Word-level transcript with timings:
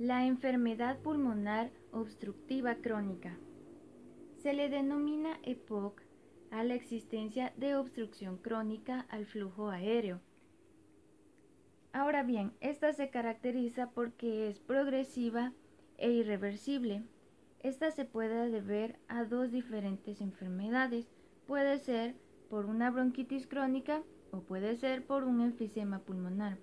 La 0.00 0.26
enfermedad 0.26 0.98
pulmonar 0.98 1.70
obstructiva 1.92 2.74
crónica. 2.74 3.38
Se 4.42 4.52
le 4.52 4.68
denomina 4.68 5.38
EPOC 5.44 6.02
a 6.50 6.64
la 6.64 6.74
existencia 6.74 7.52
de 7.56 7.76
obstrucción 7.76 8.36
crónica 8.38 9.06
al 9.08 9.24
flujo 9.24 9.70
aéreo. 9.70 10.20
Ahora 11.92 12.24
bien, 12.24 12.54
esta 12.60 12.92
se 12.92 13.08
caracteriza 13.10 13.92
porque 13.92 14.48
es 14.48 14.58
progresiva 14.58 15.52
e 15.96 16.10
irreversible. 16.10 17.04
Esta 17.60 17.92
se 17.92 18.04
puede 18.04 18.50
deber 18.50 18.98
a 19.06 19.22
dos 19.22 19.52
diferentes 19.52 20.20
enfermedades. 20.20 21.08
Puede 21.46 21.78
ser 21.78 22.16
por 22.50 22.66
una 22.66 22.90
bronquitis 22.90 23.46
crónica 23.46 24.02
o 24.32 24.40
puede 24.40 24.74
ser 24.74 25.06
por 25.06 25.22
un 25.22 25.40
enfisema 25.40 26.00
pulmonar. 26.00 26.58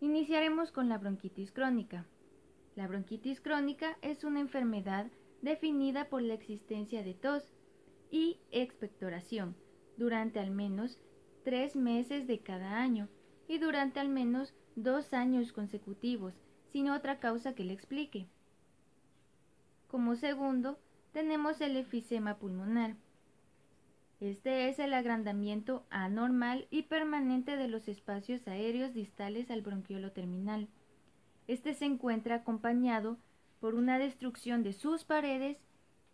Iniciaremos 0.00 0.72
con 0.72 0.90
la 0.90 0.98
bronquitis 0.98 1.52
crónica. 1.52 2.04
La 2.74 2.86
bronquitis 2.86 3.40
crónica 3.40 3.96
es 4.02 4.24
una 4.24 4.40
enfermedad 4.40 5.06
definida 5.40 6.10
por 6.10 6.20
la 6.20 6.34
existencia 6.34 7.02
de 7.02 7.14
tos 7.14 7.54
y 8.10 8.38
expectoración 8.50 9.56
durante 9.96 10.38
al 10.38 10.50
menos 10.50 11.00
tres 11.44 11.76
meses 11.76 12.26
de 12.26 12.40
cada 12.40 12.78
año 12.78 13.08
y 13.48 13.56
durante 13.56 13.98
al 13.98 14.10
menos 14.10 14.54
dos 14.74 15.14
años 15.14 15.52
consecutivos, 15.52 16.34
sin 16.72 16.90
otra 16.90 17.18
causa 17.18 17.54
que 17.54 17.64
le 17.64 17.72
explique. 17.72 18.28
Como 19.88 20.14
segundo, 20.14 20.78
tenemos 21.12 21.62
el 21.62 21.74
efisema 21.76 22.38
pulmonar, 22.38 22.96
este 24.20 24.70
es 24.70 24.78
el 24.78 24.94
agrandamiento 24.94 25.84
anormal 25.90 26.66
y 26.70 26.84
permanente 26.84 27.56
de 27.56 27.68
los 27.68 27.86
espacios 27.86 28.48
aéreos 28.48 28.94
distales 28.94 29.50
al 29.50 29.60
bronquiolo 29.60 30.12
terminal. 30.12 30.68
Este 31.48 31.74
se 31.74 31.84
encuentra 31.84 32.36
acompañado 32.36 33.18
por 33.60 33.74
una 33.74 33.98
destrucción 33.98 34.62
de 34.62 34.72
sus 34.72 35.04
paredes 35.04 35.58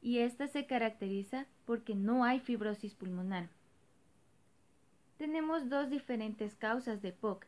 y 0.00 0.18
esta 0.18 0.48
se 0.48 0.66
caracteriza 0.66 1.46
porque 1.64 1.94
no 1.94 2.24
hay 2.24 2.40
fibrosis 2.40 2.94
pulmonar. 2.94 3.50
Tenemos 5.16 5.68
dos 5.68 5.88
diferentes 5.88 6.56
causas 6.56 7.02
de 7.02 7.10
EPOC. 7.10 7.46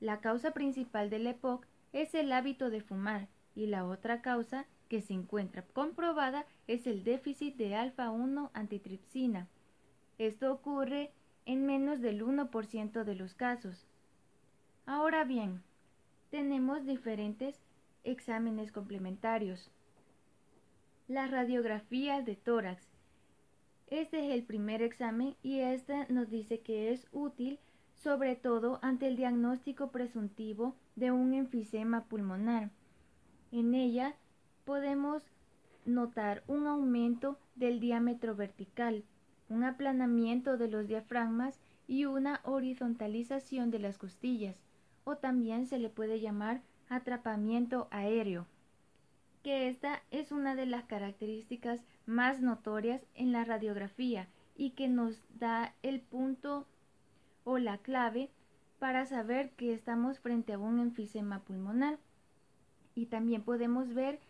La 0.00 0.20
causa 0.20 0.50
principal 0.50 1.08
del 1.08 1.28
EPOC 1.28 1.66
es 1.92 2.14
el 2.16 2.32
hábito 2.32 2.68
de 2.68 2.80
fumar 2.80 3.28
y 3.54 3.66
la 3.66 3.84
otra 3.86 4.22
causa 4.22 4.66
que 4.88 5.00
se 5.00 5.14
encuentra 5.14 5.62
comprobada 5.62 6.46
es 6.66 6.88
el 6.88 7.04
déficit 7.04 7.54
de 7.56 7.76
alfa-1 7.76 8.50
antitripsina 8.54 9.48
esto 10.18 10.52
ocurre 10.52 11.12
en 11.46 11.66
menos 11.66 12.00
del 12.00 12.24
1% 12.24 13.04
de 13.04 13.14
los 13.14 13.34
casos. 13.34 13.86
Ahora 14.86 15.24
bien, 15.24 15.62
tenemos 16.30 16.84
diferentes 16.84 17.60
exámenes 18.04 18.72
complementarios. 18.72 19.70
La 21.08 21.26
radiografía 21.26 22.22
de 22.22 22.36
tórax. 22.36 22.86
Este 23.88 24.26
es 24.26 24.34
el 24.34 24.42
primer 24.44 24.82
examen 24.82 25.36
y 25.42 25.60
esta 25.60 26.06
nos 26.08 26.30
dice 26.30 26.60
que 26.60 26.92
es 26.92 27.06
útil 27.12 27.58
sobre 27.94 28.36
todo 28.36 28.78
ante 28.82 29.06
el 29.06 29.16
diagnóstico 29.16 29.90
presuntivo 29.90 30.74
de 30.96 31.10
un 31.10 31.32
enfisema 31.34 32.04
pulmonar. 32.04 32.70
En 33.50 33.74
ella 33.74 34.14
podemos 34.64 35.22
notar 35.86 36.42
un 36.46 36.66
aumento 36.66 37.38
del 37.54 37.80
diámetro 37.80 38.34
vertical, 38.34 39.04
un 39.48 39.64
aplanamiento 39.64 40.56
de 40.56 40.68
los 40.68 40.86
diafragmas 40.88 41.60
y 41.86 42.06
una 42.06 42.40
horizontalización 42.44 43.70
de 43.70 43.78
las 43.78 43.98
costillas, 43.98 44.56
o 45.04 45.16
también 45.16 45.66
se 45.66 45.78
le 45.78 45.90
puede 45.90 46.20
llamar 46.20 46.62
atrapamiento 46.88 47.88
aéreo, 47.90 48.46
que 49.42 49.68
esta 49.68 50.02
es 50.10 50.32
una 50.32 50.54
de 50.54 50.66
las 50.66 50.84
características 50.84 51.80
más 52.06 52.40
notorias 52.40 53.02
en 53.14 53.32
la 53.32 53.44
radiografía 53.44 54.28
y 54.56 54.70
que 54.70 54.88
nos 54.88 55.22
da 55.38 55.74
el 55.82 56.00
punto 56.00 56.66
o 57.44 57.58
la 57.58 57.78
clave 57.78 58.30
para 58.78 59.04
saber 59.06 59.50
que 59.50 59.72
estamos 59.72 60.18
frente 60.18 60.54
a 60.54 60.58
un 60.58 60.80
enfisema 60.80 61.40
pulmonar. 61.40 61.98
Y 62.94 63.06
también 63.06 63.42
podemos 63.42 63.92
ver 63.92 64.20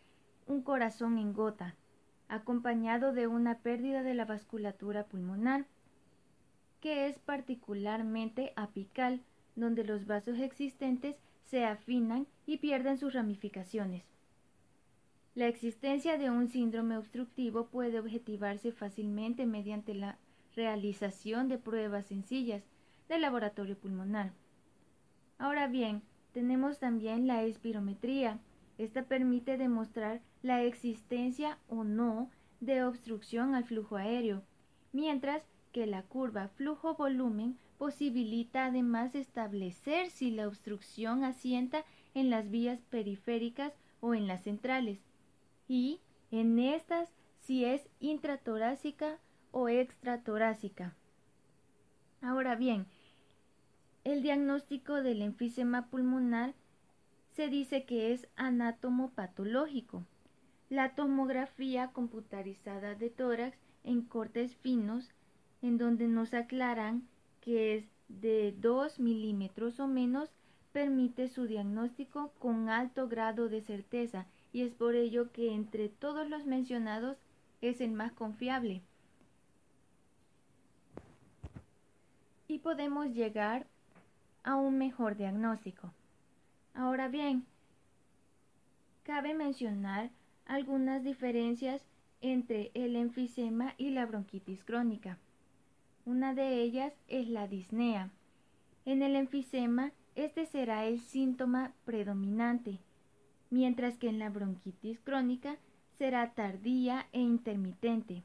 un 0.46 0.62
corazón 0.62 1.18
en 1.18 1.32
gota, 1.32 1.76
acompañado 2.34 3.12
de 3.12 3.26
una 3.26 3.58
pérdida 3.58 4.02
de 4.02 4.14
la 4.14 4.24
vasculatura 4.24 5.04
pulmonar, 5.04 5.66
que 6.80 7.06
es 7.06 7.18
particularmente 7.18 8.52
apical, 8.56 9.22
donde 9.56 9.84
los 9.84 10.06
vasos 10.06 10.38
existentes 10.38 11.16
se 11.44 11.64
afinan 11.64 12.26
y 12.46 12.58
pierden 12.58 12.98
sus 12.98 13.14
ramificaciones. 13.14 14.04
La 15.34 15.48
existencia 15.48 16.18
de 16.18 16.30
un 16.30 16.48
síndrome 16.48 16.96
obstructivo 16.96 17.66
puede 17.66 17.98
objetivarse 17.98 18.72
fácilmente 18.72 19.46
mediante 19.46 19.94
la 19.94 20.18
realización 20.54 21.48
de 21.48 21.58
pruebas 21.58 22.06
sencillas 22.06 22.62
de 23.08 23.18
laboratorio 23.18 23.76
pulmonar. 23.76 24.32
Ahora 25.38 25.66
bien, 25.66 26.02
tenemos 26.32 26.78
también 26.78 27.26
la 27.26 27.42
espirometría, 27.42 28.38
esta 28.78 29.04
permite 29.04 29.56
demostrar 29.56 30.20
la 30.44 30.62
existencia 30.62 31.58
o 31.68 31.84
no 31.84 32.30
de 32.60 32.84
obstrucción 32.84 33.54
al 33.54 33.64
flujo 33.64 33.96
aéreo, 33.96 34.42
mientras 34.92 35.42
que 35.72 35.86
la 35.86 36.02
curva 36.02 36.48
flujo-volumen 36.48 37.56
posibilita 37.78 38.66
además 38.66 39.14
establecer 39.14 40.10
si 40.10 40.30
la 40.30 40.46
obstrucción 40.46 41.24
asienta 41.24 41.86
en 42.12 42.28
las 42.28 42.50
vías 42.50 42.82
periféricas 42.90 43.72
o 44.00 44.14
en 44.14 44.26
las 44.26 44.42
centrales, 44.42 45.00
y 45.66 46.00
en 46.30 46.58
estas 46.58 47.08
si 47.40 47.64
es 47.64 47.88
intratorácica 47.98 49.18
o 49.50 49.70
extratorácica. 49.70 50.94
Ahora 52.20 52.54
bien, 52.54 52.84
el 54.04 54.20
diagnóstico 54.20 55.02
del 55.02 55.22
enfisema 55.22 55.86
pulmonar 55.86 56.52
se 57.30 57.48
dice 57.48 57.86
que 57.86 58.12
es 58.12 58.28
anatomopatológico. 58.36 60.04
La 60.74 60.96
tomografía 60.96 61.92
computarizada 61.92 62.96
de 62.96 63.08
tórax 63.08 63.56
en 63.84 64.02
cortes 64.02 64.56
finos, 64.56 65.08
en 65.62 65.78
donde 65.78 66.08
nos 66.08 66.34
aclaran 66.34 67.06
que 67.40 67.76
es 67.76 67.84
de 68.08 68.52
2 68.58 68.98
milímetros 68.98 69.78
o 69.78 69.86
menos, 69.86 70.32
permite 70.72 71.28
su 71.28 71.46
diagnóstico 71.46 72.32
con 72.40 72.70
alto 72.70 73.06
grado 73.06 73.48
de 73.48 73.60
certeza 73.60 74.26
y 74.52 74.62
es 74.62 74.74
por 74.74 74.96
ello 74.96 75.30
que 75.30 75.54
entre 75.54 75.90
todos 75.90 76.28
los 76.28 76.44
mencionados 76.44 77.18
es 77.60 77.80
el 77.80 77.92
más 77.92 78.10
confiable. 78.10 78.82
Y 82.48 82.58
podemos 82.58 83.10
llegar 83.10 83.68
a 84.42 84.56
un 84.56 84.76
mejor 84.78 85.16
diagnóstico. 85.16 85.92
Ahora 86.74 87.06
bien, 87.06 87.46
cabe 89.04 89.34
mencionar 89.34 90.10
algunas 90.46 91.02
diferencias 91.02 91.84
entre 92.20 92.70
el 92.74 92.96
enfisema 92.96 93.74
y 93.76 93.90
la 93.90 94.06
bronquitis 94.06 94.64
crónica. 94.64 95.18
Una 96.06 96.34
de 96.34 96.62
ellas 96.62 96.92
es 97.08 97.28
la 97.28 97.48
disnea. 97.48 98.10
En 98.84 99.02
el 99.02 99.16
enfisema, 99.16 99.92
este 100.14 100.46
será 100.46 100.86
el 100.86 101.00
síntoma 101.00 101.72
predominante, 101.84 102.78
mientras 103.50 103.96
que 103.96 104.08
en 104.08 104.18
la 104.18 104.30
bronquitis 104.30 105.00
crónica 105.00 105.56
será 105.98 106.34
tardía 106.34 107.06
e 107.12 107.20
intermitente. 107.20 108.22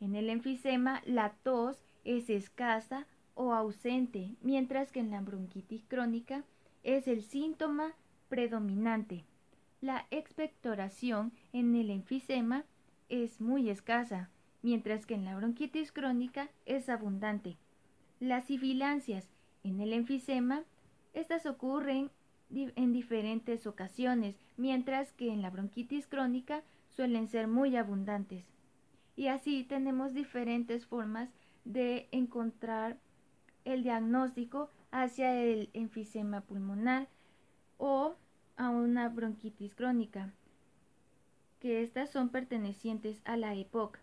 En 0.00 0.14
el 0.14 0.28
enfisema, 0.30 1.02
la 1.06 1.30
tos 1.42 1.84
es 2.04 2.28
escasa 2.28 3.06
o 3.34 3.52
ausente, 3.52 4.34
mientras 4.42 4.92
que 4.92 5.00
en 5.00 5.10
la 5.10 5.20
bronquitis 5.20 5.84
crónica 5.86 6.44
es 6.82 7.06
el 7.06 7.22
síntoma 7.22 7.92
predominante. 8.28 9.24
La 9.80 10.06
expectoración 10.10 11.32
en 11.52 11.74
el 11.74 11.90
enfisema 11.90 12.64
es 13.08 13.40
muy 13.40 13.68
escasa, 13.68 14.30
mientras 14.62 15.06
que 15.06 15.14
en 15.14 15.24
la 15.24 15.36
bronquitis 15.36 15.92
crónica 15.92 16.48
es 16.64 16.88
abundante. 16.88 17.56
Las 18.18 18.46
sibilancias 18.46 19.28
en 19.62 19.80
el 19.80 19.92
enfisema, 19.92 20.64
estas 21.12 21.46
ocurren 21.46 22.10
en 22.50 22.92
diferentes 22.92 23.66
ocasiones, 23.66 24.36
mientras 24.56 25.12
que 25.12 25.32
en 25.32 25.42
la 25.42 25.50
bronquitis 25.50 26.06
crónica 26.06 26.62
suelen 26.88 27.28
ser 27.28 27.46
muy 27.46 27.76
abundantes. 27.76 28.46
Y 29.14 29.28
así 29.28 29.64
tenemos 29.64 30.14
diferentes 30.14 30.86
formas 30.86 31.28
de 31.64 32.08
encontrar 32.12 32.98
el 33.64 33.82
diagnóstico 33.82 34.70
hacia 34.90 35.34
el 35.42 35.70
enfisema 35.74 36.40
pulmonar 36.40 37.08
o 37.76 38.15
a 38.56 38.70
una 38.70 39.08
bronquitis 39.08 39.74
crónica, 39.74 40.32
que 41.60 41.82
estas 41.82 42.10
son 42.10 42.30
pertenecientes 42.30 43.20
a 43.24 43.36
la 43.36 43.54
EPOC. 43.54 43.98